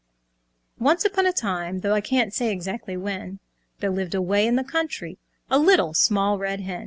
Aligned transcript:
Once 0.79 1.05
upon 1.05 1.27
a 1.27 1.31
time, 1.31 1.81
Though 1.81 1.93
I 1.93 2.01
can't 2.01 2.33
say 2.33 2.51
exactly 2.51 2.97
when, 2.97 3.37
There 3.81 3.91
lived, 3.91 4.15
away 4.15 4.47
in 4.47 4.55
the 4.55 4.63
country, 4.63 5.19
A 5.47 5.59
Little 5.59 5.93
Small 5.93 6.39
Red 6.39 6.61
Hen. 6.61 6.79